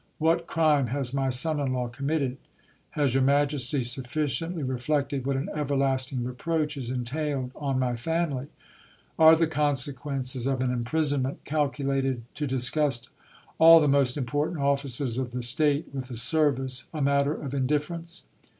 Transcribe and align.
What 0.17 0.47
crime 0.47 0.87
has 0.87 1.13
my 1.13 1.29
son 1.29 1.59
in 1.59 1.73
law 1.73 1.87
committed? 1.87 2.37
Has 2.97 3.13
your 3.13 3.21
majesty 3.21 3.83
sufficiently 3.83 4.63
reflected 4.63 5.27
what 5.27 5.35
an 5.35 5.47
everlasting 5.53 6.23
reproach 6.23 6.75
is 6.75 6.89
entailed 6.89 7.51
on 7.55 7.77
my 7.77 7.95
family? 7.95 8.47
Are 9.19 9.35
the 9.35 9.45
con 9.45 9.75
sequences 9.75 10.47
of 10.47 10.61
an 10.61 10.71
imprisonment 10.71 11.45
calculated 11.45 12.23
to 12.33 12.47
disgust 12.47 13.09
all 13.59 13.79
the 13.79 13.87
most 13.87 14.17
important 14.17 14.57
officers 14.59 15.19
of 15.19 15.33
the 15.33 15.43
state 15.43 15.89
with 15.93 16.07
the 16.07 16.17
service, 16.17 16.89
a 16.93 16.99
matter 16.99 17.35
of 17.35 17.53
indifference 17.53 18.23